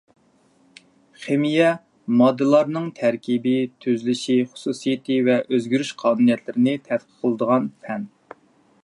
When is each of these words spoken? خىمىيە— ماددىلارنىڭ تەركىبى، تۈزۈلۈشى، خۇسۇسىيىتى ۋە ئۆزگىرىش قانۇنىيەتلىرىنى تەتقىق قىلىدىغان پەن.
خىمىيە— 1.25 1.67
ماددىلارنىڭ 2.21 2.87
تەركىبى، 3.01 3.53
تۈزۈلۈشى، 3.85 4.39
خۇسۇسىيىتى 4.55 5.21
ۋە 5.29 5.37
ئۆزگىرىش 5.45 5.93
قانۇنىيەتلىرىنى 6.03 6.75
تەتقىق 6.89 7.23
قىلىدىغان 7.27 7.73
پەن. 7.85 8.11